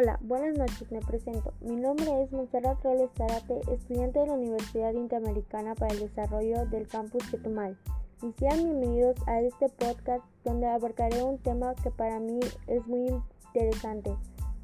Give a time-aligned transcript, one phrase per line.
[0.00, 1.52] Hola, buenas noches, me presento.
[1.60, 6.88] Mi nombre es Montserrat Robles Zarate, estudiante de la Universidad Interamericana para el Desarrollo del
[6.88, 7.76] Campus Chetumal.
[8.22, 13.08] Y sean bienvenidos a este podcast donde abarcaré un tema que para mí es muy
[13.48, 14.16] interesante.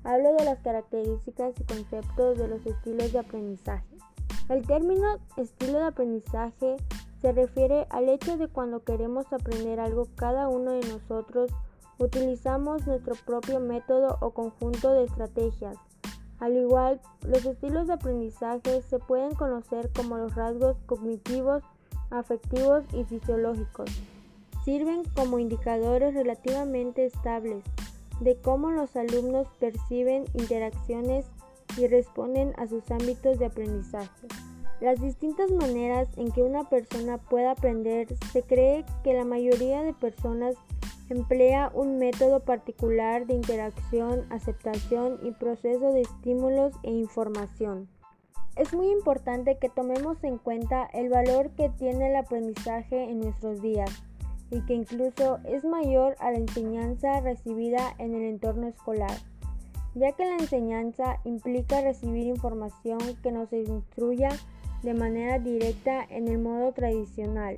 [0.04, 3.94] Hablo de las características y conceptos de los estilos de aprendizaje.
[4.48, 6.76] El término estilo de aprendizaje
[7.20, 11.50] se refiere al hecho de cuando queremos aprender algo cada uno de nosotros
[11.98, 15.76] Utilizamos nuestro propio método o conjunto de estrategias.
[16.38, 21.62] Al igual, los estilos de aprendizaje se pueden conocer como los rasgos cognitivos,
[22.10, 23.90] afectivos y fisiológicos.
[24.64, 27.64] Sirven como indicadores relativamente estables
[28.20, 31.26] de cómo los alumnos perciben interacciones
[31.78, 34.26] y responden a sus ámbitos de aprendizaje.
[34.80, 39.94] Las distintas maneras en que una persona puede aprender se cree que la mayoría de
[39.94, 40.54] personas
[41.08, 47.88] Emplea un método particular de interacción, aceptación y proceso de estímulos e información.
[48.56, 53.62] Es muy importante que tomemos en cuenta el valor que tiene el aprendizaje en nuestros
[53.62, 53.90] días
[54.50, 59.16] y que incluso es mayor a la enseñanza recibida en el entorno escolar,
[59.94, 64.30] ya que la enseñanza implica recibir información que nos instruya
[64.82, 67.56] de manera directa en el modo tradicional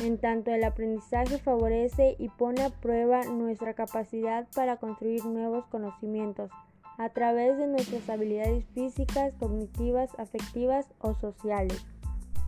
[0.00, 6.50] en tanto el aprendizaje favorece y pone a prueba nuestra capacidad para construir nuevos conocimientos
[6.98, 11.84] a través de nuestras habilidades físicas, cognitivas, afectivas o sociales.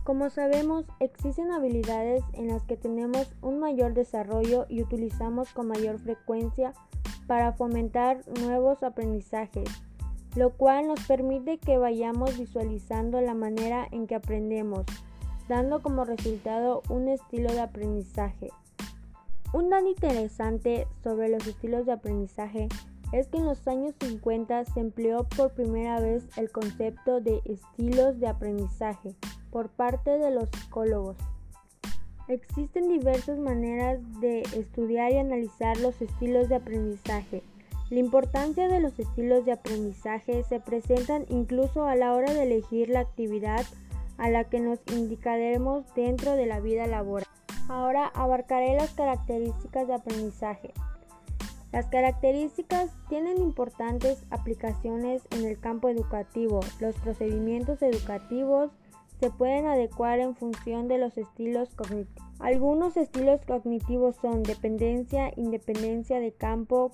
[0.03, 5.97] Como sabemos, existen habilidades en las que tenemos un mayor desarrollo y utilizamos con mayor
[5.97, 6.73] frecuencia
[7.25, 9.69] para fomentar nuevos aprendizajes,
[10.35, 14.85] lo cual nos permite que vayamos visualizando la manera en que aprendemos
[15.47, 18.49] dando como resultado un estilo de aprendizaje.
[19.53, 22.69] Un dato interesante sobre los estilos de aprendizaje
[23.11, 28.19] es que en los años 50 se empleó por primera vez el concepto de estilos
[28.19, 29.13] de aprendizaje
[29.51, 31.17] por parte de los psicólogos.
[32.27, 37.43] Existen diversas maneras de estudiar y analizar los estilos de aprendizaje.
[37.91, 42.89] La importancia de los estilos de aprendizaje se presentan incluso a la hora de elegir
[42.89, 43.63] la actividad
[44.17, 47.27] a la que nos indicaremos dentro de la vida laboral.
[47.69, 50.73] Ahora abarcaré las características de aprendizaje.
[51.71, 56.59] Las características tienen importantes aplicaciones en el campo educativo.
[56.79, 58.69] Los procedimientos educativos
[59.19, 62.23] se pueden adecuar en función de los estilos cognitivos.
[62.39, 66.91] Algunos estilos cognitivos son dependencia, independencia de campo,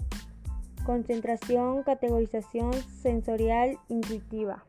[0.85, 4.63] concentración, categorización sensorial, intuitiva.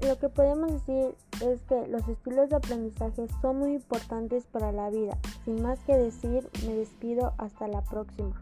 [0.00, 1.14] Lo que podemos decir
[1.44, 5.18] es que los estilos de aprendizaje son muy importantes para la vida.
[5.44, 8.40] Sin más que decir, me despido hasta la próxima.